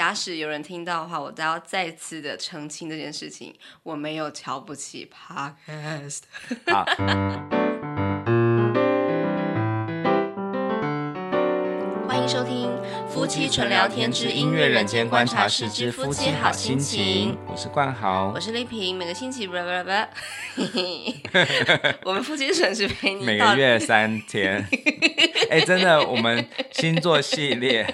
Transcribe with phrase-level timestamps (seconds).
[0.00, 6.20] 假使有人听到的话，我都要再次的澄清这件事情，我没有瞧不起 Podcast。
[6.72, 6.86] 好。
[12.08, 12.70] 欢迎收听
[13.08, 17.34] 《夫妻纯聊天之音乐人间观察室之夫妻好心情》。
[17.46, 18.96] 我是冠豪，我是丽萍。
[18.96, 19.46] 每个星期，
[22.04, 24.66] 我们夫妻纯是陪你每个月三天。
[25.50, 27.86] 哎，真的，我们星座系列。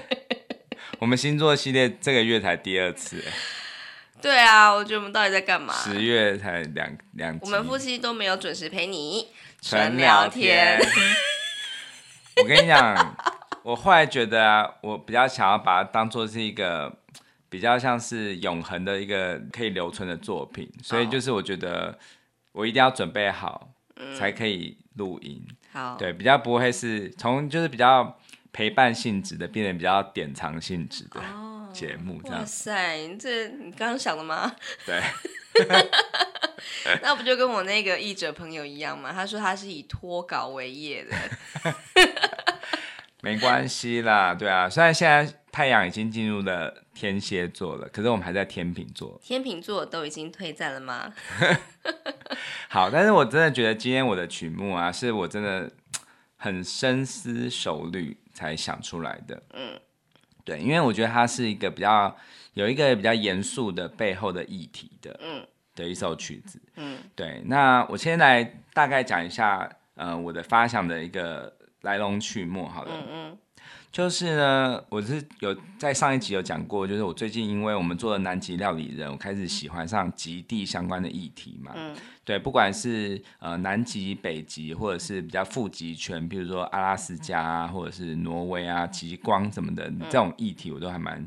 [0.98, 3.22] 我们星座系列这个月才第二次，
[4.22, 5.74] 对啊，我觉得我们到底在干嘛？
[5.74, 9.28] 十月才两两集，我们夫妻都没有准时陪你
[9.60, 10.80] 纯聊天。
[12.42, 13.16] 我跟你讲，
[13.62, 16.90] 我后来觉得啊，我比较想要把它当做是一个
[17.50, 21.98] 比较像是永恒的一个可以留存的作品，所以就是我觉得
[22.52, 23.68] 我一定要准备好
[24.16, 25.46] 才可以录音。
[25.72, 28.18] 好，对，比较不会是从就是比较。
[28.56, 31.20] 陪伴性质的变成比较典藏性质的
[31.74, 32.38] 节目，这样。
[32.38, 34.56] 哇塞，你这你刚刚想的吗？
[34.86, 35.02] 对。
[37.02, 39.12] 那不就跟我那个译者朋友一样吗？
[39.12, 41.74] 他说他是以脱稿为业的。
[43.20, 49.20] 没关系啦，对啊，虽然现在太阳已经进入了天蝎座了，可是我们还在天秤座。
[49.22, 51.12] 天秤座都已经退战了吗？
[52.68, 55.70] 好，但是我真的觉得今天我的曲目啊，是我真的
[56.46, 58.16] 很深思熟虑。
[58.36, 59.80] 才想出来的，嗯，
[60.44, 62.14] 对，因为我觉得它是一个比较
[62.52, 65.42] 有一个比较严肃的背后的议题的，嗯，
[65.74, 67.40] 的一首曲子，嗯，对。
[67.46, 73.38] 那我先来大概讲一下，呃，我的发想的一个来龙去脉，好了，嗯嗯。
[73.96, 81.72] 就是呢，我是有在上一集有讲过，就是我最近因为我们做了南极料理人，我开始喜欢上极地相关的议题嘛。
[81.74, 81.96] 嗯。
[82.22, 91.26] 对，不管是呃南极、北极，或者是比较富集圈，比如说阿拉斯加啊，或者是挪威啊、极光什么的这种议题，我都还蛮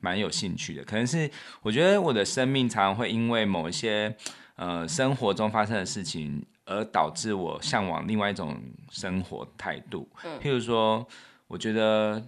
[0.00, 0.82] 蛮有兴趣的。
[0.82, 1.30] 可能是
[1.62, 4.12] 我觉得我的生命常常会因为某一些
[4.56, 10.08] 呃生活中发生的事情，而导致我向往另外一种生活态度。
[10.24, 10.40] 嗯。
[10.40, 11.06] 譬如说。
[11.48, 12.22] 我觉得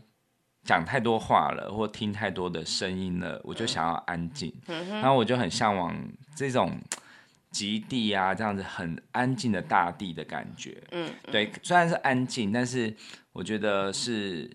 [0.64, 4.52] 讲太多话了，或听太多的声音了，我就想要安静。
[4.66, 5.94] 嗯、然后我就很向往
[6.34, 6.78] 这种
[7.50, 10.82] 极地啊，这样子很安静的大地的感觉。
[10.92, 12.96] 嗯，对，虽然是安静，但是
[13.32, 14.50] 我觉得是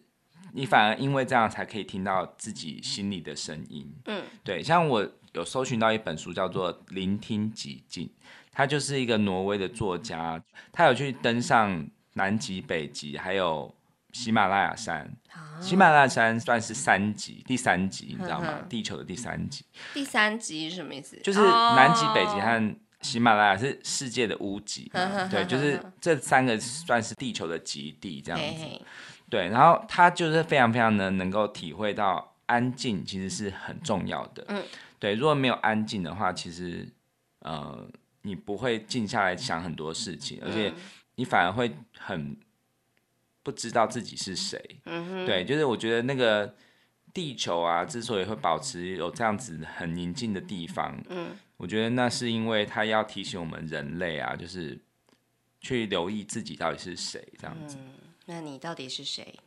[0.54, 3.94] 你反而因为这样才可以听到自己心里的声音。
[4.06, 8.08] 嗯，对，像我有搜寻到一本书叫做《聆听极境》，
[8.52, 13.75] 他就是一个挪威的作家，他有去登上南极、北极，还有。
[14.16, 15.14] 喜马拉雅山，
[15.60, 18.60] 喜马拉雅山算是三级，第三级，你知道吗？
[18.70, 19.66] 地球的第三级。
[19.94, 21.18] 第三级是什么意思？
[21.18, 24.90] 就是南极、北极和喜马拉雅是世界的屋脊，
[25.30, 28.66] 对，就是这三个算是地球的极地这样子。
[29.30, 34.46] 对，然后他就是非常非常的能够体会到安静其实是很重要的。
[34.48, 34.64] 嗯，
[34.98, 36.88] 对，如果没有安静的话，其实
[37.40, 37.86] 呃
[38.22, 40.72] 你不会静下来想很多事情，而且
[41.16, 42.38] 你反而会很。
[43.46, 46.56] 不知道自己是谁，嗯哼，对，就是我觉得那个
[47.14, 54.82] 地球啊，之所以会保持有这样子很宁静的地方，嗯，我觉得那是因为它要提醒我们人类啊，就是
[55.62, 57.78] 去留意自己到底是谁，这样子。
[57.80, 57.92] 嗯，
[58.26, 59.40] 那你到底是谁？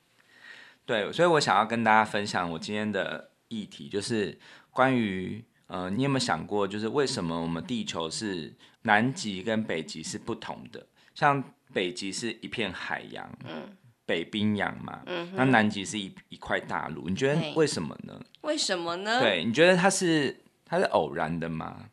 [0.86, 4.38] 对，所以我想要跟大家分享我今天的议题，就是
[4.70, 10.86] 关于呃，你有没有想过，就是为什么我们地球是南极跟北极是不同的？
[11.16, 11.42] 像
[11.72, 13.76] 北极是一片海洋，嗯。
[14.08, 18.18] 北冰洋嘛，嗯、那南极是一一块大陆，你觉得为什么呢？
[18.40, 19.20] 为什么呢？
[19.20, 21.90] 对，你觉得它是它是偶然的吗？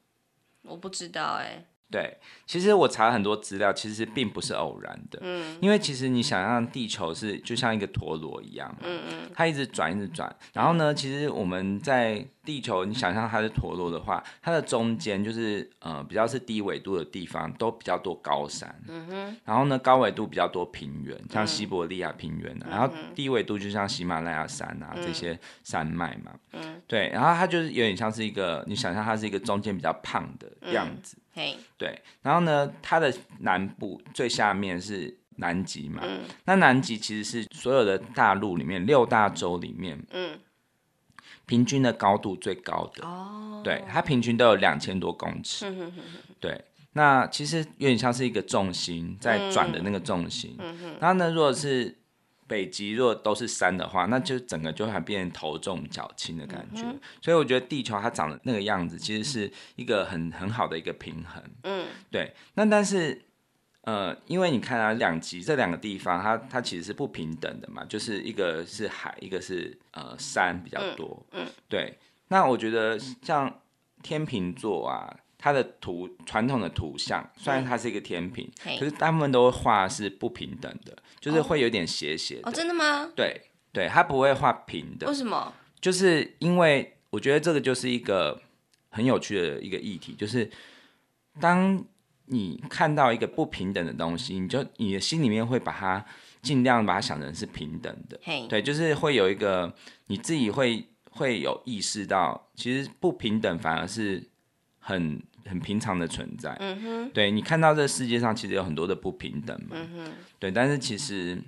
[0.61, 1.65] 我不知道哎、欸。
[1.95, 5.17] 对，其实我查了很多资料，其实并不是偶然的。
[5.21, 10.35] 嗯，因为其实你想象地球是就像一个陀螺一样，嗯嗯，它一直转一直转。
[10.51, 18.75] 然后呢，其实我们在地球，你想象它是陀螺的话，它的中间就是呃比较是低纬度的地方，都比较多高山。
[18.89, 19.37] 嗯哼。
[19.45, 22.67] 然后呢，高纬度比较多平原，像西伯利亚平原啊。
[22.69, 26.33] 然后低纬度就像喜马拉雅山啊这些山脉嘛。
[26.51, 26.81] 嗯。
[26.87, 31.15] 对，然后它就是有点像是一个，你想象它是一个中间比较胖的样子。
[31.77, 40.39] 对，然后呢，它的南部最下面是南极嘛，嗯、那南极其实是所有的大陆里面六大洲里面，嗯、
[41.45, 46.01] 平均的高度最高的，哦、对，它平均都有两千多公尺，嗯、哼哼
[46.39, 50.57] 对，那其实有点像是一个重心在转的那个重心，
[51.01, 51.97] 然后呢，如果是
[52.47, 56.83] 北极若都是山的话，那就整个就会变成头重脚轻的感觉。
[56.83, 61.41] 嗯、所以我觉得地球它长的那个样子，其实是一个很很好的一个平衡。
[61.63, 62.33] 嗯，对。
[62.53, 63.19] 那但是
[63.81, 71.25] 呃，因为你看啊，两极这两个地方，它它其实是不平等的嘛，就是一个是海，一个是呃山比较多。
[71.31, 71.97] 嗯，嗯对。
[72.27, 73.61] 那我觉得像
[74.01, 75.15] 天秤座啊，
[75.45, 82.49] 它的图传统的图像，虽然它是一个天平，嗯、可是大部分都会画是不平等的，就是会有点斜斜的。
[82.49, 83.11] 哦，真的吗？
[83.15, 83.39] 对
[83.71, 85.05] 对，它不会画平的。
[85.05, 85.53] 为什么？
[85.79, 88.41] 就是因为我觉得这个就是一个
[88.89, 90.49] 很有趣的一个议题，就是
[91.39, 91.85] 当
[92.25, 96.03] 你看到一个不平等的东西，你就你的心里面会把它
[96.41, 98.19] 尽量把它想成是平等的。
[98.23, 99.71] 嘿对，就是会有一个
[100.07, 100.87] 你自己会。
[101.17, 104.21] 会有意识到，其实不平等反而是
[104.79, 106.55] 很很平常的存在。
[106.59, 109.69] 嗯哼，对，你看到这世界上其实有很多的不平等嘛。
[109.71, 111.41] 嗯哼，对，但是其实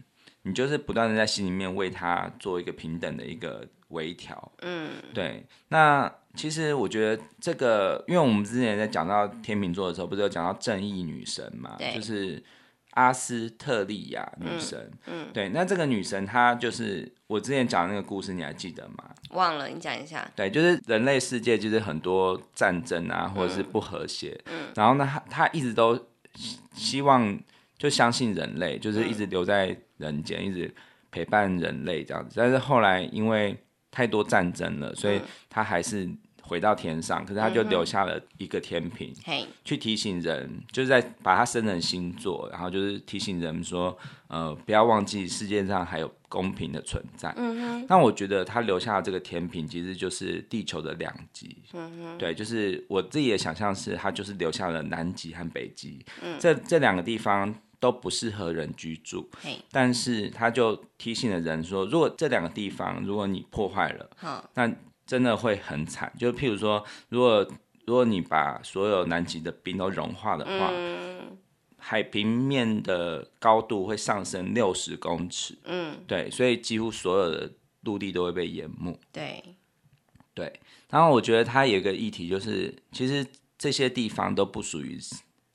[0.44, 4.52] 你就是不断的在心里面为他做一个平等的一个微调。
[4.62, 5.46] 嗯，对。
[5.70, 11.78] 那其实我觉得这个，因为我们之前在讲到天秤座的时候，不是有讲到正义女神嘛？
[11.94, 12.44] 就是。
[12.98, 19.14] 阿斯特利亚女神，嗯，嗯对，那这个女神她就是我之前讲的那个故事，你还记得吗？
[19.30, 20.28] 忘了，你讲一下。
[20.36, 26.08] 对，就是人类世界就是很多战争啊，或者是不和谐，嗯，然后呢，她她一直都
[26.74, 27.40] 希望
[27.78, 30.74] 就相信人类，就是一直留在人间，嗯，一直
[31.12, 32.34] 陪伴人类这样子。
[32.36, 33.56] 但是后来因为
[33.92, 36.10] 太多战争了，所以她还是。
[36.48, 43.96] 回到天上，可是他就留下了一个天平，嗯、去提醒人，就是在把它升成星座，然后就是提醒人说，
[44.28, 47.34] 呃，不要忘记世界上还有公平的存在。
[47.36, 47.86] 嗯哼。
[47.90, 51.58] 那我觉得他留下的这个天平，其实就是地球的两极。
[51.74, 52.18] 嗯哼。
[52.18, 56.06] 对，就是我自己的想象是，他就是留下了南极和北极。
[56.24, 56.38] 嗯。
[56.40, 59.30] 这这两个地方都不适合人居住。
[59.70, 64.72] 但是他就提醒了人说，如果这两个地方，如果你破坏了，好，那。
[65.08, 67.50] 真的会很惨，就譬如说，如果
[67.86, 71.38] 如果你把所有南极的冰都融化的话，嗯、
[71.78, 77.50] 海平面的高度会上升六十公尺，嗯，对，所以几乎所有的
[77.84, 79.42] 陆地都会被淹没，对，
[80.34, 80.60] 对。
[80.90, 83.26] 然后我觉得它有一个议题，就是其实
[83.58, 85.00] 这些地方都不属于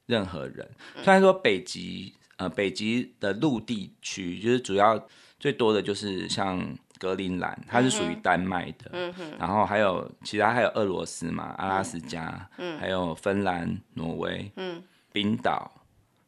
[0.07, 0.71] 任何人，
[1.05, 5.07] 虽然说北极，呃，北极的陆地区就是主要
[5.39, 6.75] 最多的就是像。
[7.03, 15.69] 格陵兰，它是属于丹麦的，嗯、然后还有其他还有俄罗斯嘛，阿拉斯加，嗯、还有芬兰、挪威、嗯、冰岛、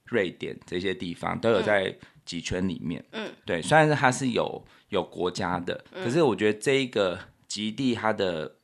[0.06, 3.04] 瑞典这些地方都有在极圈里面。
[3.12, 7.16] 嗯、对，虽然是它是有有国家的，嗯、可是我觉得这一个
[7.46, 8.56] 极地它的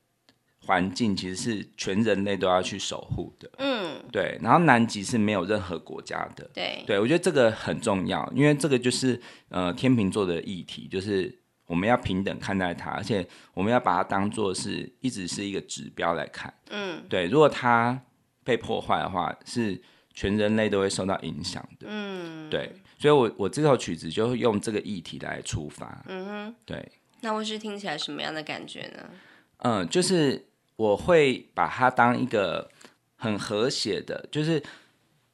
[0.67, 3.49] 环境其实是全人类都要去守护的。
[3.59, 4.37] 嗯，对。
[4.43, 6.51] 然后南极是没有任何国家的。
[6.53, 11.39] 对，对我觉得这个很重要，因为这个就是呃天秤座的议题，就是。
[11.71, 13.25] 我们要平等看待它，而且
[13.55, 16.53] 我们要把它当做是一直是一个指标来看。
[16.69, 17.97] 嗯，对，如果它
[18.43, 19.81] 被破坏的话，是
[20.13, 21.87] 全人类都会受到影响的。
[21.89, 26.05] 嗯，对，所以我我这首曲子就会用这个议题来出发。
[26.09, 26.91] 嗯哼，对。
[27.21, 29.09] 那我是听起来什么样的感觉呢？
[29.59, 32.69] 嗯，就是我会把它当一个
[33.15, 34.61] 很和谐的，就是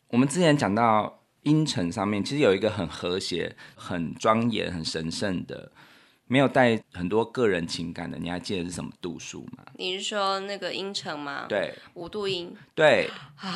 [0.08, 5.72] 我们之前讲到音程上面，其实有一个很和谐、很庄严、很神圣的。
[6.28, 9.64] 没有带很多个人情感的，你还记得是什么度数吗？
[9.76, 11.46] 你是说那个音程吗？
[11.48, 12.52] 对，五度音。
[12.74, 13.08] 对，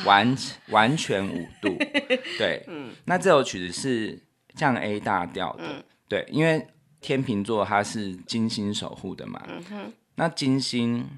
[0.04, 0.36] 完
[0.68, 1.76] 完全五度。
[2.38, 2.92] 对，嗯。
[3.06, 4.22] 那这首曲子是
[4.54, 6.64] 降 A 大调的，嗯、对，因为
[7.00, 9.42] 天秤座它是金星守护的嘛。
[9.48, 9.92] 嗯哼。
[10.14, 11.08] 那金星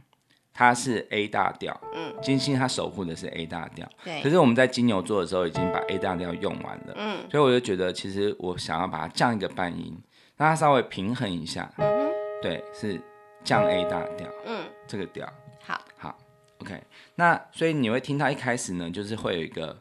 [0.54, 3.86] 它是 A 大调，嗯，金星它守护的是 A 大调。
[4.02, 4.22] 对。
[4.22, 9.94] 可是我们在金牛座的时候已经把 A 大调用完了，嗯，所以我就觉得其实我想要把它降一个半音。
[10.42, 12.10] 让它稍微平衡一下，嗯，
[12.42, 13.00] 对，是
[13.44, 15.24] 降 A 大调，嗯，这个调，
[15.60, 16.18] 好，好
[16.58, 16.82] ，OK，
[17.14, 19.80] 那所以你会听到一开始呢，就是会有一个，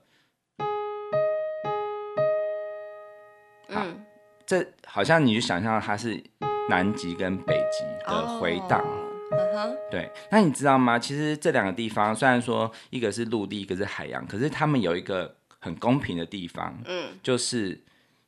[3.70, 4.06] 好，嗯，
[4.46, 6.24] 这好像你就想象它是
[6.70, 8.86] 南极跟北极的回荡，
[9.32, 11.00] 嗯哼，对，那你知道吗？
[11.00, 17.82] 其实这两个地方虽然说一个是陆地，一个是海洋，可是他们有一个很公平的地方，嗯，就是。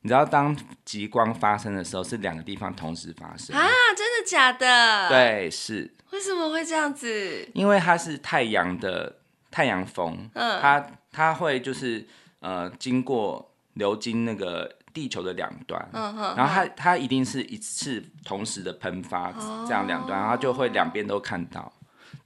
[0.04, 3.68] 你知道当极光发生的时候，是两个地方同时发生啊？
[3.96, 5.08] 真的假的？
[5.10, 5.92] 对，是。
[6.12, 7.50] 为什么会这样子？
[7.54, 9.16] 因为它是太阳的
[9.50, 12.06] 太阳风，嗯，它它会就是
[12.42, 21.72] 呃经过流经那个地球的两端，嗯哼，然后它它一定是一次同时的喷发，哦、这样两端，然后就会两边都看到，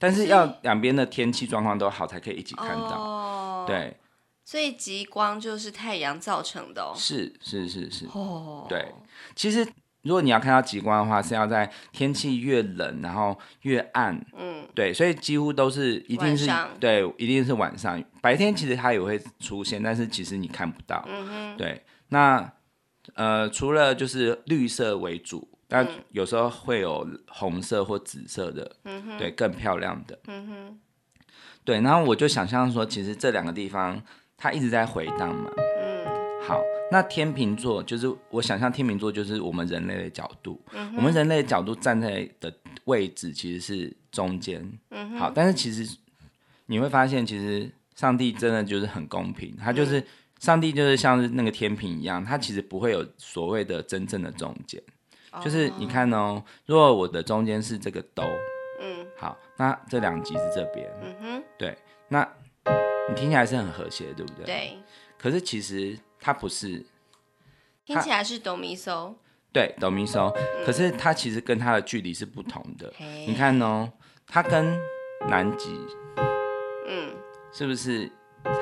[0.00, 3.96] 但是要两边的天气状况都好才可以一起看到，哦、对。
[4.48, 6.94] 所以极光就是太阳造成的哦。
[6.96, 8.06] 是是是是。
[8.14, 8.64] 哦。
[8.66, 8.94] 对，
[9.36, 9.62] 其实
[10.00, 18.02] 如果你要看到极光的话，是要在天气越冷，然后越暗，嗯，对，所以几乎都是一定是晚上对，一定是晚上。
[18.22, 21.04] 白天其实它也会出现，但是其实你看不到。
[21.06, 22.50] 嗯哼，对，那
[23.16, 30.18] 呃，除了就是绿色为主，但有时候会有红色或紫色的，嗯哼，对，更漂亮的。
[30.26, 30.80] 嗯哼，
[31.64, 34.02] 对，然后我就想象说，其实这两个地方
[34.38, 35.50] 它一直在回荡嘛。
[35.56, 36.06] 嗯，
[36.46, 42.50] 好，那天秤座就是我想象天秤座就是我们人类的角度，嗯我们人类的角度站在的
[42.84, 44.66] 位置其实是中间。
[44.90, 45.98] 嗯哼，好，但是其实
[46.66, 50.06] 你会发现，其实上帝真的就是很公平，他就是、嗯、
[50.38, 54.80] 上帝就是像是那个天平一样，他其实不会有所谓的真正的中间。
[55.32, 58.22] 哦、就是你看哦，如果我的中间是这个兜，
[58.80, 61.76] 嗯，好，那这两极是这边，嗯哼，对，
[62.08, 62.26] 那
[63.08, 64.44] 你听起来是很和谐，对不对？
[64.44, 64.78] 对。
[65.18, 66.84] 可是其实它不是，
[67.84, 69.14] 听起来是哆咪嗦，
[69.52, 70.32] 对，哆咪嗦，
[70.64, 72.92] 可是它其实跟它的距离是不同的。
[73.26, 73.90] 你看哦，
[74.26, 74.78] 它跟
[75.28, 75.70] 南极，
[76.86, 77.10] 嗯
[77.52, 78.10] 是不是？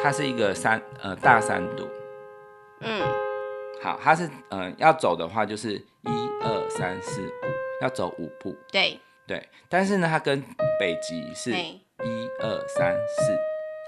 [0.03, 1.87] 它是一个三呃大三度，
[2.81, 3.03] 嗯，
[3.83, 7.31] 好，它是呃要走的话就是一二三四五，
[7.83, 9.47] 要走五步，对对。
[9.69, 10.43] 但是呢，它跟
[10.81, 13.37] 北极是一二三四，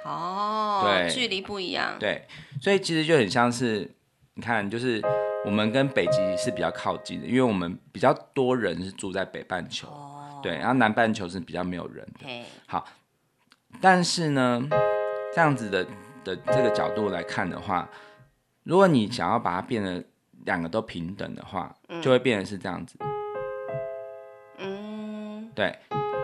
[0.05, 1.09] 哦，对。
[1.09, 2.27] 距离不一样，对，
[2.61, 3.91] 所以其实就很像是，
[4.35, 5.03] 你看，就是
[5.45, 12.27] 我们跟北极是比较靠近的，因为我们比较多人是住在北半球，哦，对，然后南半球是比较没有人的。
[12.27, 12.87] 嘿，好，
[13.81, 14.63] 但是呢，
[15.35, 15.85] 这样子的
[16.25, 17.89] 的这个角度来看的话，
[18.63, 20.05] 如果你想要把它变得
[20.45, 22.97] 两个都平等的话，就会变成是这样子。
[24.59, 25.51] 嗯。
[25.55, 25.77] 对，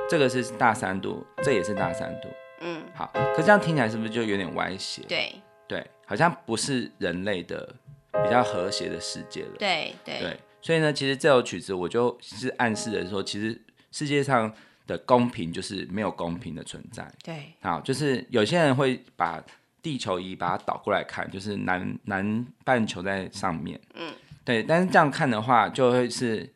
[0.09, 2.29] 这个是大三度，这也是大三度。
[2.61, 5.03] 嗯，好，可这样听起来是不是就有点歪斜？
[5.09, 5.35] 对
[5.67, 7.75] 对，好像不是人类的
[8.13, 9.57] 比较和谐的世界了。
[9.59, 14.53] 对对对，所以呢，其实这首曲子我就是暗示的说，其实世界上
[14.87, 17.11] 的公平就是没有公平的存在。
[17.23, 19.43] 对，好，就是有些人会把
[19.83, 24.13] 地球仪把它倒过来看，就是南南半球在上面，嗯，
[24.45, 26.54] 对，但是这样看的话，就会是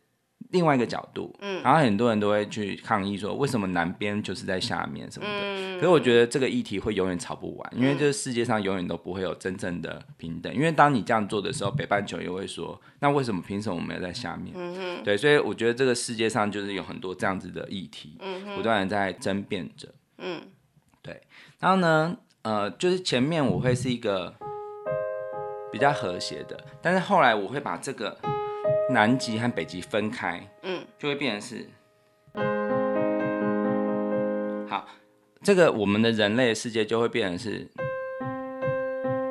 [0.51, 5.79] 另外一个角度，嗯，然后很多人都会去抗议说，为什么南边就是在下面什么的，嗯。
[5.79, 14.53] 可是我觉得这个议题会永远吵不完，因为这个世界上永远都不会有真正的平等，因为当你这样做的时候，北半球也会说，那为什么凭什么我们要在下面？
[14.57, 19.89] 嗯，对，所以我觉得这个世界上就是有很多这样子的议题，嗯，不断的在争辩着。
[20.19, 20.41] 嗯。
[21.01, 21.23] 对
[21.61, 24.35] 然后呢，呃，就是前面我会是一个
[25.73, 28.19] 比较和谐的，但是后来我会把这个
[28.91, 31.69] 南极和北极分开，嗯，就会变成是，
[34.69, 34.87] 好，
[35.43, 37.69] 这个我们的人类世界就会变成是，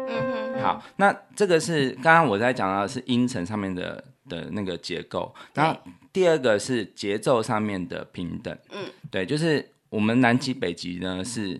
[0.07, 5.79] 嗯哼，好，那这个是刚刚我在讲到的是音程上面的的那个结构，然后
[6.13, 11.59] 第二个是节奏上面的平等，嗯，对，就是我们南极北极呢是。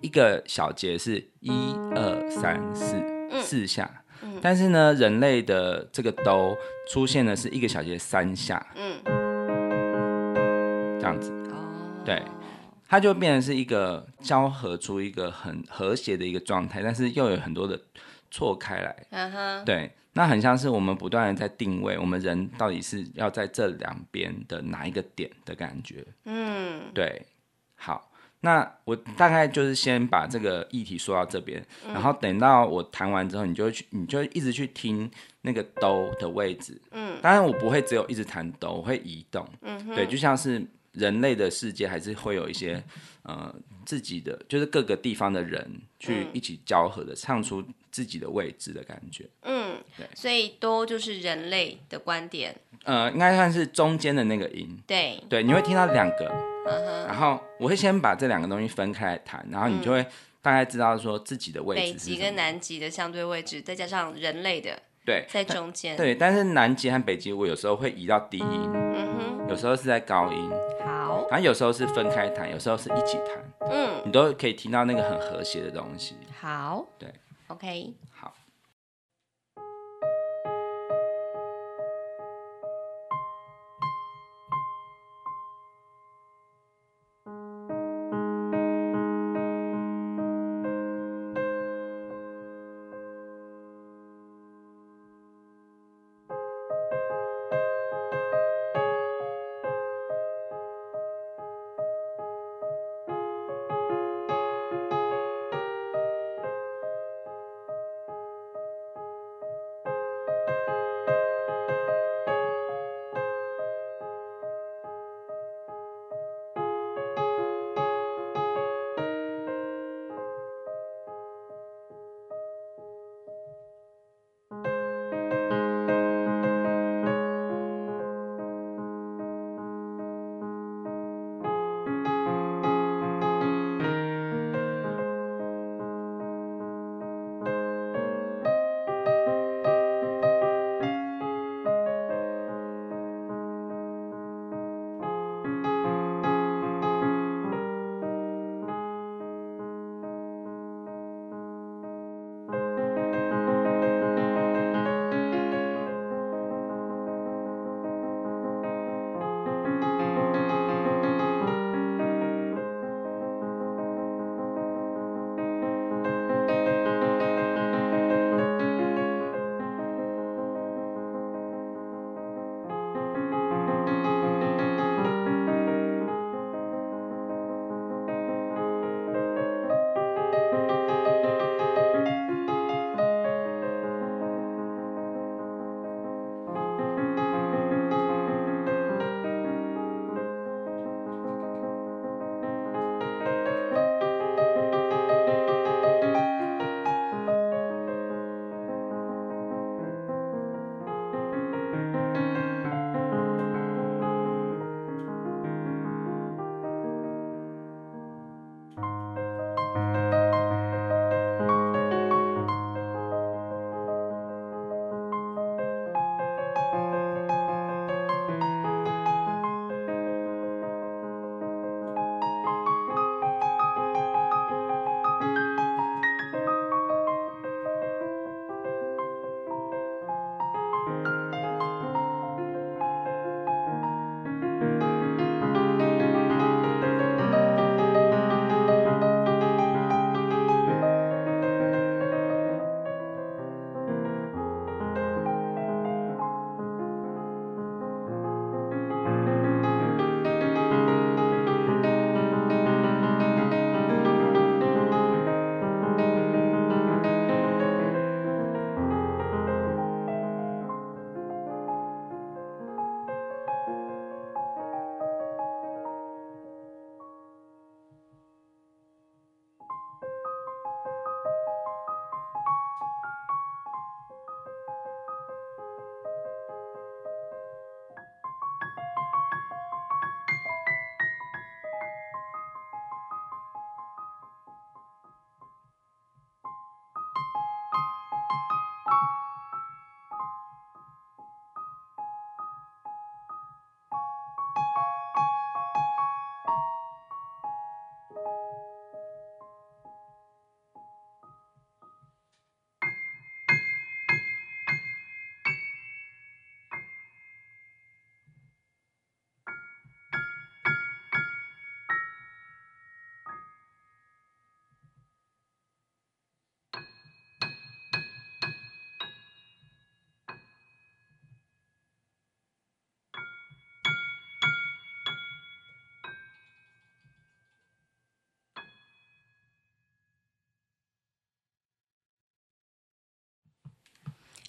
[0.00, 1.50] 一个小节是一
[1.94, 3.02] 二三四
[3.40, 6.56] 四下，嗯、但是呢，人类的这个哆
[6.90, 8.98] 出现的是一个小节三下，嗯，
[10.98, 12.22] 这样子，哦，对，
[12.88, 17.78] 它就变成是一个交合出一个很和谐的一个状态，但是又有很多的
[18.30, 27.26] 错开来，嗯哼，对，那很像是我们不断的在定位，我们人到底是要在这两边的哪一个点的感觉，嗯，对，
[27.76, 28.10] 好。
[28.44, 35.10] 那我大概就是先把这个议题说到这边，然后等到我弹完之后，你就去，你就一直去听
[35.40, 36.78] 那个兜的位置。
[36.90, 39.48] 嗯，当然我不会只有一直弹兜，我会移动。
[39.62, 42.84] 嗯，对，就像是人类的世界，还是会有一些
[43.22, 43.52] 呃
[43.86, 45.66] 自己的，就是各个地方的人
[45.98, 49.26] 去一起交合的，唱出自己的位置的感觉。
[49.40, 52.54] 嗯，对，所以哆就是人类的观点。
[52.84, 54.78] 呃，应该算是中间的那个音。
[54.86, 56.53] 对，对，你会听到两个。
[56.64, 57.06] Uh-huh.
[57.06, 60.04] 然后我会先把这两个东西分开来谈，然后你就会
[60.40, 61.82] 大概知道说自己的位置。
[61.82, 65.96] 北极跟南极的相对位置，再加上人类的，对，在中间。
[65.96, 70.50] 对，但是南极和北极我有时候会移到低音，嗯哼，有时候是在高音，
[70.84, 76.16] 好，反正有时候是分开弹，有时候是一起弹，嗯，你都可以听到那个很和谐的东西。
[76.40, 77.08] 好，对
[77.48, 78.34] ，OK，好。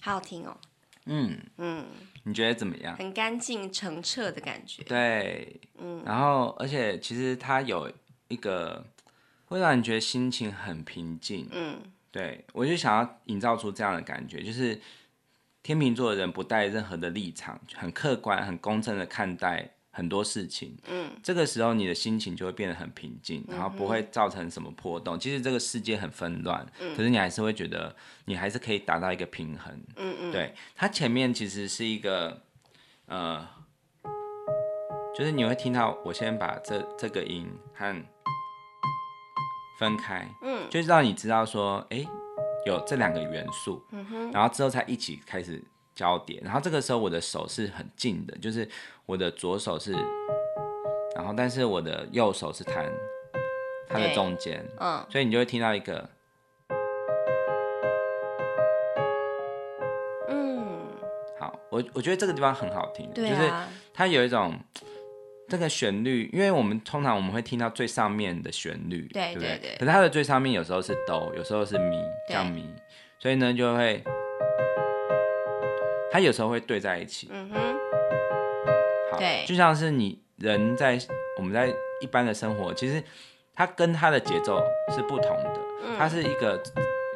[0.06, 0.56] 好好听哦。
[1.06, 1.84] 嗯嗯，
[2.22, 2.96] 你觉得怎么样？
[2.96, 4.84] 很干净澄澈的感觉。
[4.84, 7.90] 对，嗯，然后而且其实它有
[8.28, 8.86] 一个
[9.46, 11.48] 会让你觉得心情很平静。
[11.50, 11.80] 嗯，
[12.12, 14.80] 对，我就想要营造出这样的感觉，就是
[15.64, 19.70] 天秤座的人不带任何的立场，很客观、很公正的看待。
[19.96, 25.18] 很多事情，嗯，这个时候你的心情就会变得很平静，然后不会造成什么波动。
[25.18, 30.30] 其实这个世界很纷乱，嗯，可是你还是会觉得你还是可以达到一个平衡，嗯嗯。
[30.30, 32.42] 对，它前面其实是一个，
[33.06, 33.48] 呃，
[35.16, 38.04] 就是你会听到，我先把这这个音和
[39.78, 42.04] 分开，嗯，就是让你知道说，哎，
[42.66, 45.64] 有这两个元素，嗯哼，然后之后才一起开始。
[45.96, 48.68] 交叠，然后这个时候我的手是很近的，就是
[49.06, 49.92] 我的左手是，
[51.16, 52.92] 然后但是我的右手是弹
[53.88, 56.06] 它的中间，嗯，所以你就会听到一个，
[60.28, 60.86] 嗯，
[61.40, 63.50] 好，我我觉得这个地方很好听，就是
[63.94, 64.54] 它有一种
[65.48, 71.96] 这个旋律，因为我们通常我们会听到最上面的旋律，对对对，对对，可是它的最上面有时候是哆，有时候是咪，
[72.28, 72.68] 降咪，
[73.18, 74.04] 所以呢就会。
[76.16, 77.76] 它有时候会对在一起，嗯哼，
[79.12, 80.98] 好，对，就像是你人在
[81.36, 81.68] 我们在
[82.00, 83.04] 一般的生活，其实
[83.54, 86.58] 它跟它的节奏是不同的，嗯、它是一个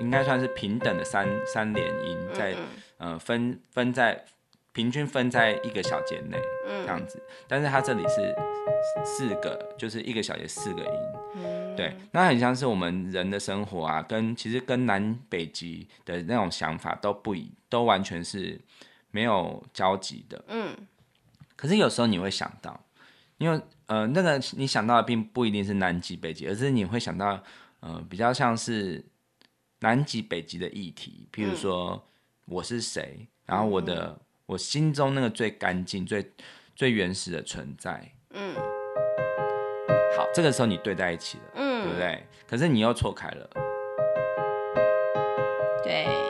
[0.00, 2.58] 应该算是平等的三三连音，在嗯，
[2.98, 4.22] 嗯、呃、分分在
[4.74, 6.36] 平均分在一个小节内，
[6.68, 8.36] 嗯，这样子，但是它这里是
[9.02, 10.90] 四个，就是一个小节四个音，
[11.36, 18.60] 嗯，对，那很像是我们人的生活啊，跟其实跟南北极的那种想法都不一，都完全是。
[19.10, 20.76] 没有交集的，嗯，
[21.56, 22.80] 可是有时候你会想到，
[23.38, 27.42] 因为呃，那个你想到的并不一定是南极、北极，而是你会想到，
[27.80, 29.04] 呃，比较像是
[29.80, 32.06] 南极、北极的议题，譬如说
[32.46, 36.32] 我是谁，然后我的、嗯、我心中那个最干净、最
[36.76, 38.54] 最原始的存在，嗯，
[40.16, 42.26] 好，这个时候你对在一起了，嗯，对不对？
[42.46, 43.50] 可是你又错开了，
[45.82, 46.29] 对。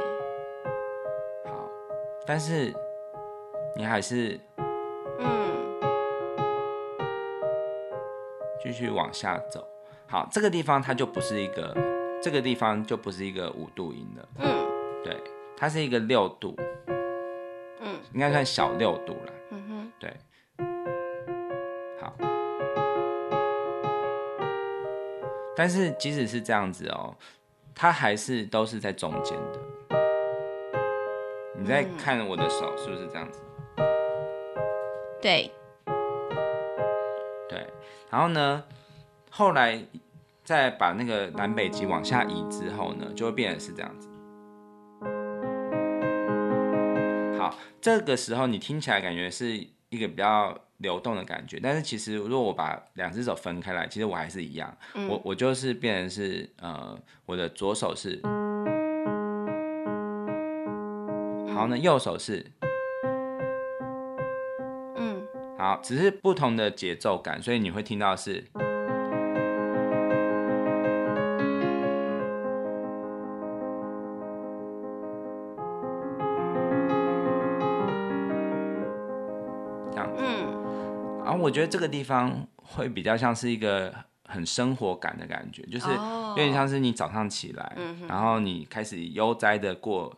[2.27, 2.73] 但是
[3.77, 4.39] 你还是
[5.19, 5.53] 嗯，
[8.63, 9.67] 继续往下走。
[10.07, 11.75] 好，这个地方它就不是一个，
[12.23, 14.29] 这个地方就不是一个五度音了。
[14.39, 14.67] 嗯，
[15.03, 15.17] 对，
[15.57, 16.55] 它是一个六度。
[17.81, 19.33] 嗯，应该算小六度了。
[19.51, 20.15] 嗯哼，对。
[22.01, 22.15] 好，
[25.57, 27.15] 但是即使是这样子哦，
[27.75, 29.61] 它还是都是在中间的。
[31.61, 33.43] 你在看我的手是不是这样子？
[35.21, 35.53] 对，
[37.51, 37.67] 对，
[38.11, 38.65] 然后呢，
[39.29, 39.79] 后来
[40.43, 44.09] 再把那个南北极往下移之后呢，就会变成是这样子。
[47.39, 49.47] 好，这个时候你听起来感觉是
[49.91, 58.19] 一个比较流动的感觉，但是其实如果我把两只手分开来，其实我还是一样，嗯、我我就是变成是呃，我的左手是。
[61.61, 62.47] 后呢，右手是，
[64.97, 65.23] 嗯，
[65.59, 68.43] 好，只是不同的节奏感，所以你会听到是，
[79.91, 83.95] 这样子，嗯，然后我觉得这个地方会比较像是一个
[84.27, 87.77] 很生活感的感觉，就是有点像是你早上起来，
[88.09, 90.17] 然后你开始悠哉的过。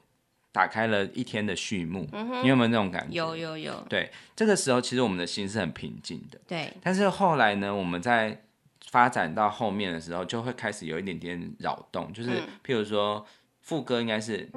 [0.53, 3.17] 打开了一天的序幕，嗯，你有没有那种感觉？
[3.17, 3.87] 有有有。
[3.89, 6.39] 对，这个时候其实我们的心是很平静的。
[6.47, 6.73] 对。
[6.83, 8.43] 但是后来呢，我们在
[8.91, 12.31] 发展到后面的时候，就会开始有一点点扰动，就是
[12.65, 13.27] 譬如说
[13.61, 14.49] 副歌应该是。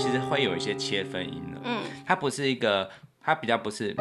[0.00, 2.88] 其实会有一些切分音的，嗯，它不是一个，
[3.20, 3.94] 它比较不是，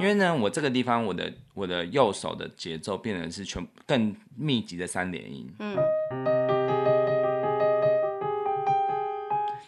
[0.00, 5.76] 因为呢，我这个地方我的我的右手的节奏变成是全更密集的三连音，嗯，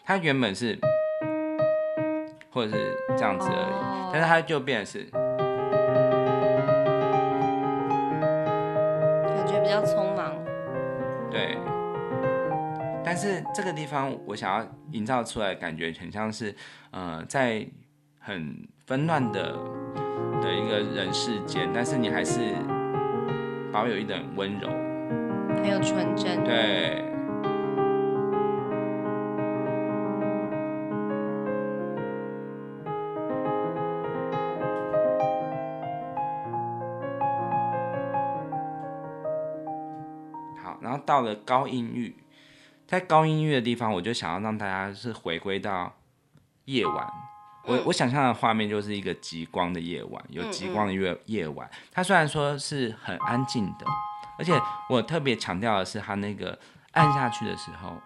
[0.05, 0.77] 它原本是
[2.51, 5.05] 或者是这样子而已，哦，但是它就变成是，
[9.29, 10.35] 感觉比较匆忙，
[11.31, 11.57] 对。
[13.05, 16.55] 但是这个地方我想要营造出来感觉很像是
[16.91, 17.67] 呃在
[18.19, 19.53] 很纷乱的
[20.43, 22.55] 的一个人世间但是你还是
[23.73, 24.69] 保有一点温柔。
[25.63, 26.43] 还有纯真。
[26.43, 27.05] 对。
[40.61, 42.15] 好然后到了高音域。
[42.91, 45.95] 在高音域的地方，我就想要让大家是回归到
[46.65, 47.09] 夜晚。
[47.65, 51.71] 我我想象的画面就是一个极光的夜晚，有极光的夜夜晚。
[51.93, 53.87] 它虽然说是很安静的，
[54.41, 56.59] 而且我特别强调的是，它那个
[56.91, 57.97] 按下去的时候，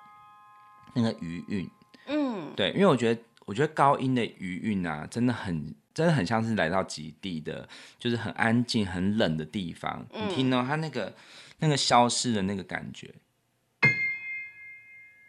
[0.92, 1.70] 那个余韵，
[2.08, 7.66] 嗯，对，因为我觉得，我觉得高音的余韵啊，真的很，真的很像是来到极地的，
[7.98, 10.04] 就是很安静、很冷的地方。
[10.12, 11.14] 你听到它那个
[11.60, 13.14] 那个消失的那个感觉，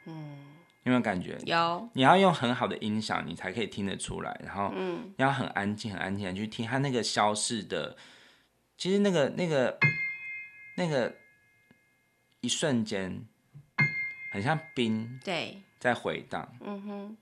[0.06, 0.38] 嗯。
[0.84, 1.36] 有没有感觉？
[1.48, 1.90] 有。
[1.94, 4.40] 你要用很好的音响，你才可以听得出来。
[4.44, 7.98] 然后，嗯要很安静、很安静的去听它那个消逝的。
[8.78, 9.80] 其实那个、那个、
[10.78, 11.16] 那个
[12.42, 13.26] 一瞬间，
[14.32, 15.20] 很像冰。
[15.24, 15.64] 对。
[15.80, 16.48] 在回荡。
[16.62, 17.18] 嗯哼。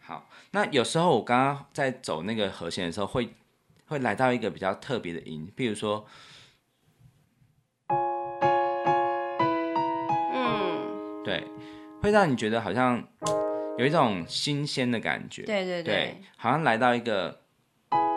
[0.00, 3.34] 好，那有时候我刚刚在走那个和弦的时候，会
[3.86, 6.06] 会来到一个比较特别的音，比如说。
[11.24, 11.44] 对，
[12.00, 13.02] 会让你觉得好像
[13.78, 15.42] 有一种新鲜的感觉。
[15.42, 17.38] 对对对，对，好像来到一个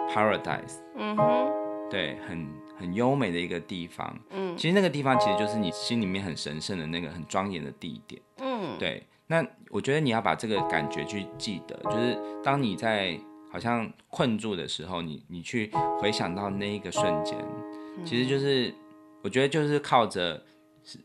[0.10, 0.80] paradise。
[0.98, 1.48] 嗯哼，
[1.90, 4.18] 对，很很优美的一个地方。
[4.32, 8.22] 嗯，其实那个地方其实就是你心里面很神圣的那个很庄严的地点。
[8.40, 9.04] 嗯，对。
[9.28, 13.20] 那我觉得你要把这个感觉去记得，就是当你在
[13.52, 17.38] 好像困住的时候，你你去回想到那一个瞬间，
[18.04, 18.74] 其实就是
[19.22, 20.44] 我觉得就是靠着。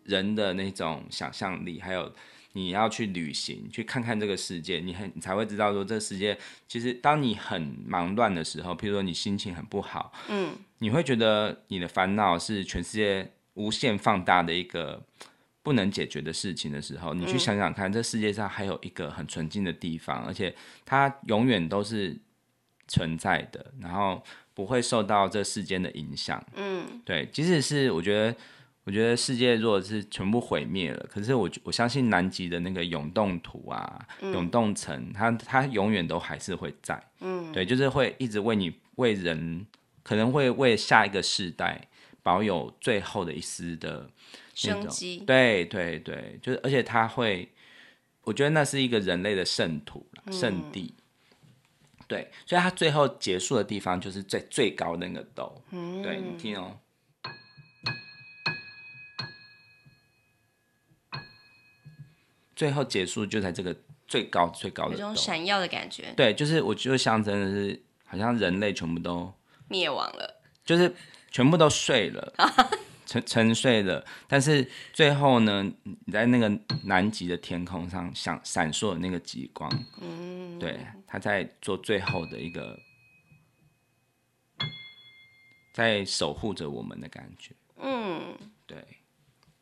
[0.04, 2.12] 人的那种想象力，还有
[2.52, 15.00] 你要去旅行，去看看这个世界，你很你才会知道说，这世界其实当你很忙乱的时候，譬如说你心情很不好，嗯，你会觉得你的烦恼是全世界无限放大的一个
[15.62, 20.52] 不能解决的事情的时候，你去想想看，这世界上还有一个很纯净的地方，而且
[20.84, 22.18] 它永远都是
[22.88, 24.20] 存在的，然后
[24.54, 28.36] 不会受到这世间的影响，嗯，对，即使是我觉得。
[28.90, 37.00] 我觉得世界如果是全部毁灭了，可是我我相信南极的那个永冻土啊、嗯、永冻层，它它永远都还是会在。
[37.20, 39.64] 嗯，对，就是会一直为你为人，
[40.02, 41.86] 可能会为下一个世代
[42.20, 44.10] 保有最后的一丝的
[44.56, 45.18] 生机。
[45.18, 47.48] 对对对，就是而且它会，
[48.22, 50.92] 我觉得那是一个人类的圣土、圣地。
[50.96, 55.62] 嗯、对，所以它最后结束的地方就是最最高的那个斗。
[55.70, 56.76] 嗯，对，你听哦。
[62.60, 63.74] 最后结束就在这个
[64.06, 66.12] 最高最高的，有种闪耀的感觉。
[66.14, 69.32] 对，就是我就象征的是，好像人类全部都
[69.66, 70.94] 灭亡了，就是
[71.30, 72.34] 全部都睡了，
[73.06, 74.04] 沉沉睡了。
[74.28, 76.52] 但是最后呢，你在那个
[76.84, 82.78] 南极的天空上，想闪烁的那个极光，嗯，对，他在做最后的一个，
[85.72, 87.52] 在守护着我们的感觉。
[87.78, 88.76] 嗯，对，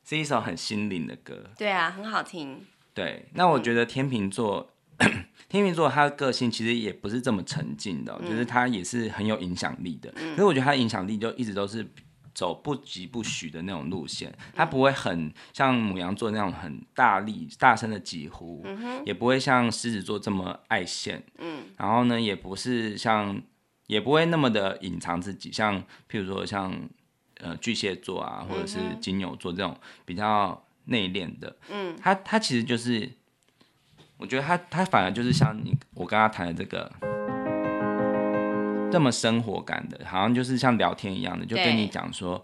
[0.05, 1.49] 是一首很心灵的歌。
[1.57, 2.67] 对啊，很好听。
[2.99, 10.13] 对，那我觉得天秤座，嗯、 天秤座他的个性其实也不是这么沉静的，嗯、就是他也是很有影响力的。
[10.17, 11.87] 嗯、可是我觉得他影响力就一直都是
[12.35, 21.23] 走不疾不徐的那种路线，他不会很像母羊座那种很大力、大声的疾呼，嗯、哼也不会像狮子座这么爱现。
[21.39, 23.41] 嗯，然后呢，也不是像，
[23.87, 25.81] 也不会那么的隐藏自己，像
[26.11, 26.77] 譬如说像
[27.37, 30.61] 呃巨蟹座啊，或者是金牛座这种比较。
[30.89, 33.11] 内敛的，嗯，他他其实就是，
[34.19, 36.91] 我觉得他他反而就是像你我刚刚谈的这个，
[38.91, 42.43] 这么生活感的，好像就是像聊天一样的，就跟你讲说，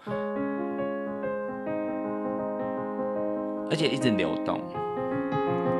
[3.70, 4.60] 而且一直流动，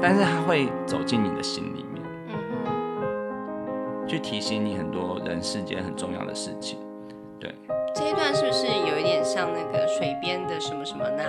[0.00, 6.78] 但是他会走进你的心里面，嗯哼，去提醒你很多人世间很重要的事情，
[7.38, 7.54] 对。
[7.94, 11.22] 这一段是不是有一点像那个水边的什么什么那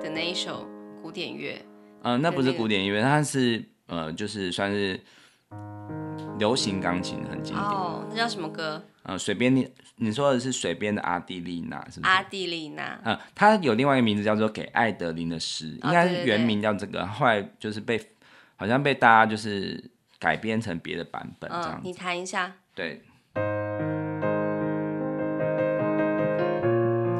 [0.00, 0.64] 的那一首？
[1.06, 1.64] 古典乐，
[2.02, 4.98] 呃，那不是古典音乐，它是呃，就是算是
[6.36, 7.64] 流行钢琴很经典。
[7.64, 8.82] 哦，那叫什么歌？
[9.04, 12.12] 呃，水边你你说的是水边的阿蒂丽娜，是不是？
[12.12, 13.00] 阿蒂丽娜。
[13.04, 18.04] 嗯，它有另外一个名字叫做《给爱德琳的诗》，应该是原名叫这个，哦、对对对，后来就是被
[18.56, 19.80] 好像被大家就是
[20.18, 21.82] 改编成别的版本这样、嗯。
[21.84, 22.52] 你弹一下。
[22.74, 23.00] 对。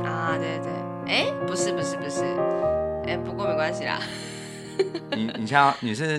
[0.05, 0.73] 啊，对对
[1.05, 2.36] 对，哎，不是不是不是。
[3.17, 3.99] 哎，不过没关系啦。
[5.17, 6.19] 你你像你是，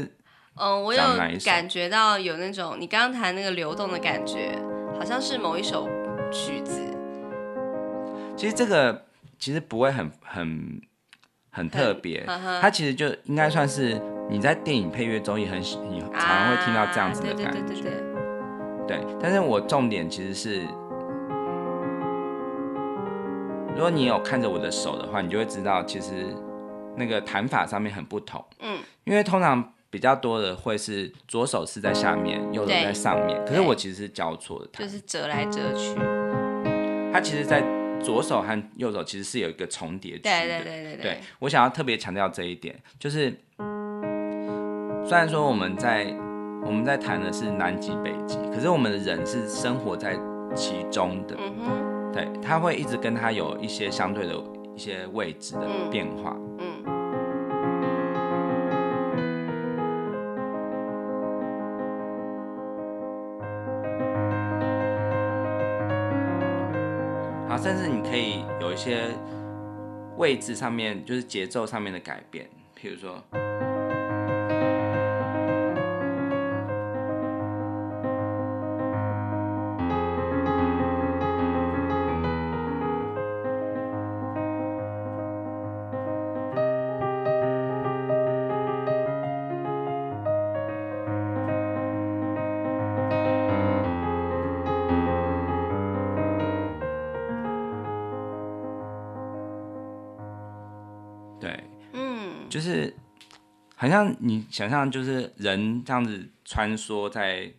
[0.56, 1.00] 嗯，我有
[1.46, 4.58] 感觉到有那种你刚刚弹那个流动的感觉，
[4.98, 5.88] 好像是某一首
[6.32, 6.82] 曲子。
[8.36, 9.06] 其实这个
[9.38, 10.82] 其实不会很很
[11.52, 12.26] 很特别，
[12.60, 17.60] 它其实就应该算是你在电影配乐中也很你常常会听到这样子的感觉。
[17.60, 18.98] 对对对对对。
[18.98, 20.64] 对，但是我重点其实是。
[23.76, 26.26] 如果你有看着我的手的话，你就会知道其实
[26.98, 28.44] 那个弹法上面很不同。
[28.60, 33.40] 嗯，因为通常比较多的会是左手是在下面，右手在上面。
[33.46, 35.96] 可是我其实是交错的弹，就是折来折去。
[37.14, 37.64] 它其实，在
[38.04, 40.30] 左手和右手其实是有一个重叠区的。
[40.30, 41.02] 对对对对对。
[41.02, 43.32] 对，我想要特别强调这一点，就是
[45.08, 46.14] 虽然说我们在
[46.64, 50.20] 我们在弹的是南极北极，可是我们的人是生活在
[50.54, 51.36] 其中的。
[51.40, 52.12] 嗯哼。
[52.14, 54.36] 对，他会一直跟他有一些相对的
[54.76, 56.36] 一些位置的变化。
[56.38, 56.47] 嗯。
[68.78, 69.10] 些
[70.18, 72.48] 位置上面，就是节奏上面的改变，
[72.80, 73.47] 譬如说。
[103.98, 107.52] 好像你想象，就是人这样子穿梭在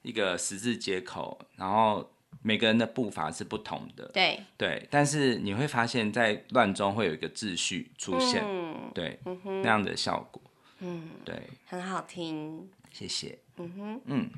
[0.00, 4.40] 一个十字街口，然后每个人的步伐是不同的，对。
[4.56, 10.40] 对，但是你会发现在乱中会有一个秩序出现，嗯、对、嗯、那样的效果，
[10.80, 11.34] 嗯，对，
[11.66, 14.30] 很好听，谢谢，嗯哼，嗯，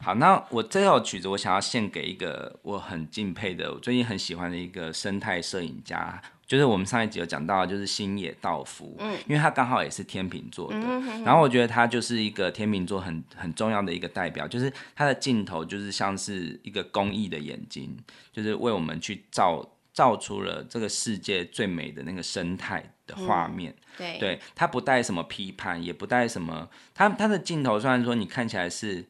[0.00, 6.22] 好，那我这首曲子我想要献给一个我很敬佩的，我最近很喜欢的一个生态摄影家。
[6.46, 17.96] 就是我们上一集有讲到，就是星野道夫，嗯，因为他刚好也是天秤座的，嗯，然后我觉得他就是一个天秤座很很重要的一个代表，就是他的镜头就是像是一个公益的眼睛，
[18.30, 29.06] 就是为我们去照照出了这个世界最美的那个生态的画面，嗯，对，对，他不带什么批判，也不带什么，他他的镜头虽然说你看起来是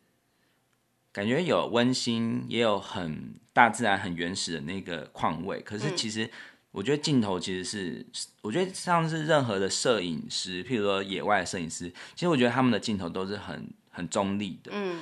[1.13, 6.31] 感觉有温馨，也有很大自然很原始的那个况味，可是其实。
[6.75, 14.73] 我觉得镜头其实是，我觉得像是任何的摄影师，譬如说野外摄影师，其实我觉得他们的镜头都是很很中立的。
[14.75, 14.99] 嗯，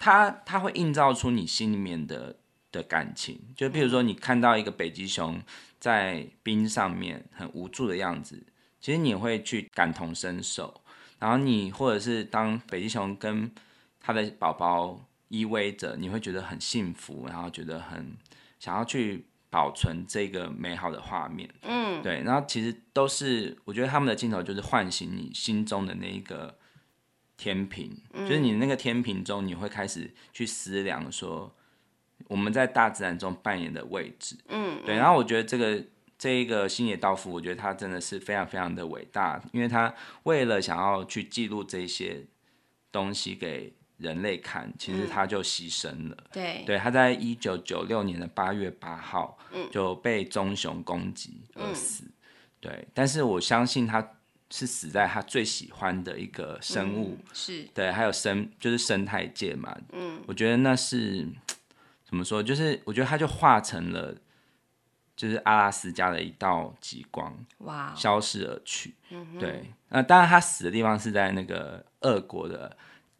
[0.00, 2.34] 他他会映照出你心里面的
[2.72, 5.40] 的感情，就譬如说你看到一个北极熊
[5.78, 8.42] 在冰上面很无助的样子，
[8.80, 10.80] 其实你会去感同身受。
[11.20, 13.48] 然后你或者是当北极熊跟
[14.00, 18.16] 他的宝宝依偎着，你会觉得很幸福，然后觉得很
[18.58, 19.24] 想要去。
[19.56, 26.58] 保存这个美好的画面，嗯，对，然后其实都是我觉得他们的镜头就是唤醒你心中的那一个
[27.38, 31.56] 天平，嗯，就是你那个天平中，你会开始去思量说
[32.28, 35.82] 我们在大自然中扮演的位置，嗯，对，然后我觉得这个
[36.18, 42.26] 这一个星野道夫，我觉得他真的是非常非常的伟大，因为他为了想要去记录这些
[42.92, 43.72] 东西给。
[43.98, 46.16] 人类看，其实他就牺牲了。
[46.18, 49.38] 嗯、对，对，他在一九九六年的八月八号，
[49.70, 52.12] 就被棕熊攻击而死，嗯。
[52.60, 54.06] 对，但是我相信他
[54.50, 59.74] 是死在他最喜欢的一个生物，嗯、是对，还有生就是生态界嘛。
[59.92, 61.26] 嗯，我觉得那是
[62.04, 62.42] 怎么说？
[62.42, 64.14] 就是我觉得他就化成了，
[65.16, 68.94] 就是阿拉斯加的一道极光，哇，消失而去。
[69.10, 72.76] 嗯，对，那当然他死的地方是在那个俄国的。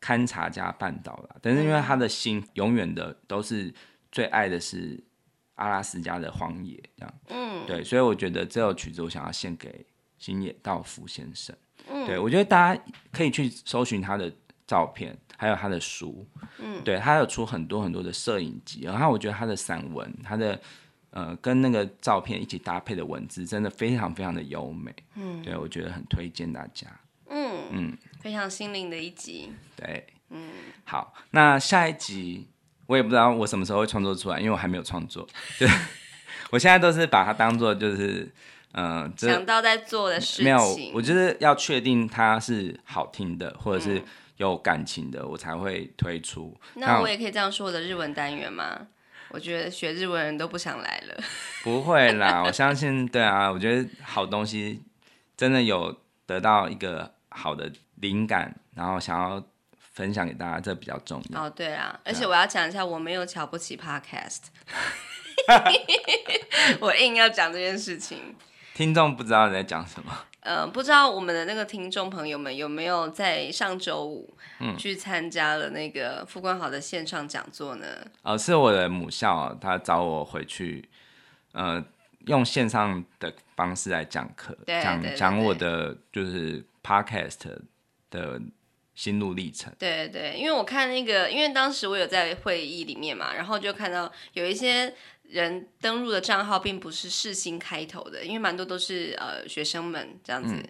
[0.06, 3.74] 堪察加半岛了，但是因为他的心永远的都是
[4.12, 5.02] 最爱的是
[5.56, 9.84] 阿拉斯加的荒野，这样，嗯，对，所以我觉得这首曲子我想要献给
[10.16, 11.56] 星野道夫先生，
[11.88, 14.32] 嗯，对，我觉得大家可以去搜寻他的
[14.64, 16.24] 照片，还有他的书，
[16.60, 20.60] 嗯，对，他有出很多很多的摄影集，然后我觉得他的散文，他的
[21.10, 26.86] 呃跟那个照片一起搭配的文字，真的非常非常的优美，嗯，对，我觉得很推荐大家。
[27.28, 27.56] 嗯。
[27.72, 29.52] 嗯，非常心灵的一集。
[29.76, 30.48] 对，嗯，
[30.82, 32.48] 好，那下一集
[32.86, 35.24] 我也不知道我什么时候会创作出来，因为我还没有创作。
[35.60, 35.68] 对，
[36.50, 38.28] 我现在都是把它当做就是，
[38.72, 40.44] 嗯、呃，想到在做的事情。
[40.44, 44.02] 没有，我就是要确定它是好听的，或者是
[44.38, 46.52] 有感情的，嗯、我才会推出。
[46.74, 48.88] 那我也可以这样说我的日文单元吗？
[49.28, 51.22] 我觉得学日文人都不想来了。
[51.62, 54.82] 不会啦，我相信，对啊，我觉得好东西
[55.36, 57.14] 真的有得到一个。
[57.36, 59.42] 好的灵感，然后想要
[59.92, 61.44] 分享给大家，这比较重要。
[61.44, 64.44] 哦，对啊，而且我要讲一下，我没有瞧不起 Podcast，
[66.80, 68.34] 我硬要讲这件事情。
[68.74, 70.12] 听众不知道你在讲什么。
[70.40, 74.36] 嗯、呃，不知道我们的那个听众朋友们有没有在上周五
[74.78, 77.86] 去参加了那个傅冠豪的线上讲座呢？
[78.22, 80.88] 哦，是我的母校，他找我回去，
[81.52, 81.84] 呃。
[82.26, 87.40] 用线上的方式来讲课，讲讲我的就是 podcast
[88.10, 88.40] 的
[88.94, 89.72] 心路历程。
[89.78, 94.94] 对对，因为我看那个，因为当时我有在会议里面嘛，然后就看到有一些
[95.24, 100.54] 人登录的账号并不是世新开头的，因为蛮多都是呃学生们这样子。
[100.54, 100.68] 嗯、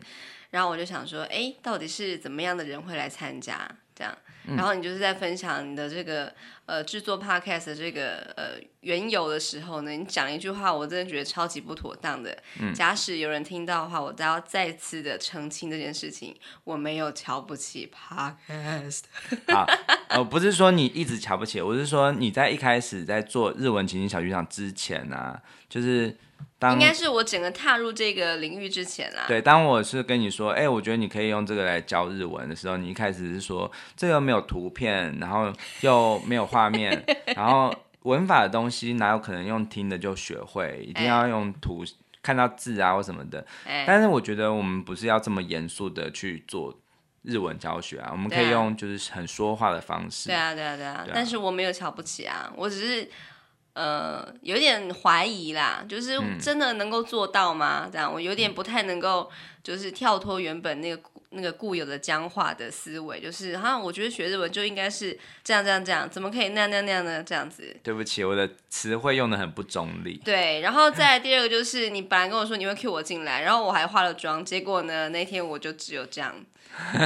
[0.50, 4.16] 然后我就想说，哎，到底是怎么样的人会来参加这样？
[4.56, 6.32] 然后你就是在分享你的这个
[6.66, 8.50] 呃制作 podcast 的这个呃
[8.82, 12.36] 缘由的时候呢，你讲一句话，我真的觉得超级不妥当的。
[12.60, 19.00] 嗯，假使有人听到的话，我都要再次的澄清这件事情，我没有瞧不起 podcast。
[19.52, 19.66] 好，
[20.10, 26.16] 呃，不是说你一直瞧不起，我是说你在一开始在做日文情景小剧场之前啊，就是。
[26.58, 29.24] 当应该是我整个踏入这个领域之前啦。
[29.28, 35.52] 对，当我是跟你说，哎、欸，我觉得你可以用这个来教日文的时候，你一开始是说这个没有图片，然后
[35.82, 37.04] 又没有画面，
[37.36, 37.70] 然后
[38.04, 40.82] 文法的东西哪有可能用听的就学会？
[40.82, 41.92] 一定要用图、欸、
[42.22, 43.44] 看到字啊或什么的。
[43.66, 46.74] 欸、但是我觉得我们不是要这么严肃的去做
[47.20, 50.30] 日文教学啊，我们可以用就是很说话的方式。
[50.30, 51.02] 对啊，对啊，对啊。
[51.04, 53.10] 对啊，但是我没有瞧不起啊，我只是。
[53.76, 57.82] 呃，有点怀疑啦，就是真的能够做到吗？
[57.84, 59.30] 嗯、这样我有点不太能够，
[59.62, 67.22] 就是跳脱原本那个那个固有的僵化的思维，就是好像我觉得学日文就应该是这样这样这样，怎么可以那样那样那样呢？
[67.22, 67.76] 这样子。
[67.82, 70.16] 对不起，我的词汇用的很不中立。
[70.24, 76.34] 对，然后再第二个就是，你本来跟我说你会 cue 我进来，然后我还化了妆，结果呢那天我就只有这样，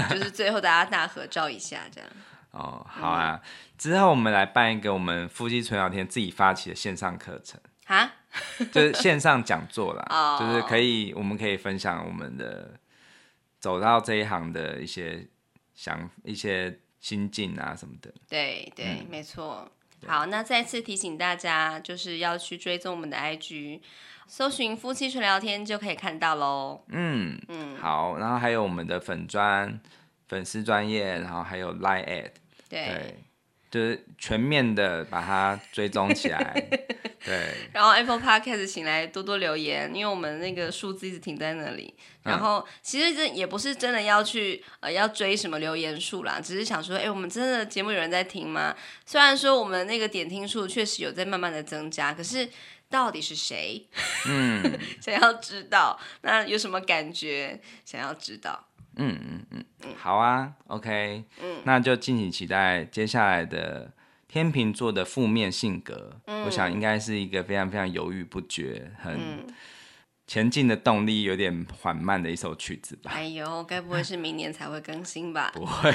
[0.08, 2.08] 就是最后大家大合照一下这样。
[2.52, 3.40] 哦，好啊。
[3.42, 3.50] 嗯
[3.80, 8.12] 之后我们来办一个我们夫妻纯聊天自己发起的线上课程哈，
[8.70, 10.36] 就是线上讲座啦，oh.
[10.38, 12.78] 就是可以，我们可以分享我们的
[13.58, 15.26] 走到这一行的一些
[15.74, 18.12] 想一些心境啊什么的。
[18.28, 19.66] 对对，嗯、没错。
[20.06, 23.80] 好，那再次提醒大家，就是要去追踪我们的 IG，
[24.26, 26.84] 搜寻夫妻纯聊天就可以看到喽。
[26.88, 29.80] 嗯嗯，好，然后还有我们的粉专、
[30.28, 32.32] 粉丝专业，然后还有 Line at，
[32.68, 32.84] 对。
[32.86, 33.24] 对
[33.70, 36.68] 就是全面的把它追踪起来，
[37.24, 37.54] 对。
[37.72, 41.94] 然后 Apple Podcast 请来多多留言，因为我们那个数字一直停在那里。
[42.22, 48.76] 然后其实这也不是真的要去呃要追什么留言数啦，只是想说，哎，我们真的节目有人在听吗？
[49.06, 52.46] 虽然说我们那个点听数确实有在慢慢的增加，可是
[52.90, 53.86] 到底是谁？
[54.26, 57.60] 嗯， 想要知道，那有什么感觉？
[57.86, 58.66] 想要知道。
[59.02, 63.90] 嗯嗯嗯嗯，好啊，OK，嗯，那就敬请期待接下来的
[64.28, 66.20] 天秤座的负面性格。
[66.26, 69.46] 嗯，我想应该是一个非常非常犹豫不决、很
[70.26, 73.10] 前进的动力有点缓慢的一首曲子吧。
[73.14, 75.50] 哎呦，该不会是明年才会更新吧？
[75.56, 75.90] 不会。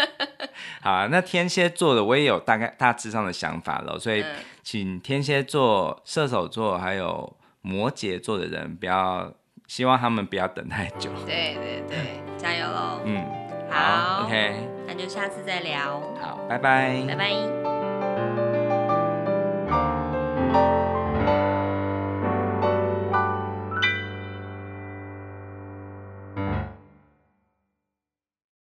[0.82, 4.22] 好啊，那天蝎座的我也有大概大致上的想法了，所以
[4.62, 9.32] 请天蝎座、射手座还有摩羯座的人不要。
[9.68, 11.10] 希望他们不要等太久。
[11.24, 11.96] 对对对，
[12.36, 13.00] 加油喽！
[13.04, 13.24] 嗯，
[13.70, 14.54] 好，好，OK，
[14.88, 16.00] 那就下次再聊。
[16.20, 17.77] 好，拜拜，拜拜。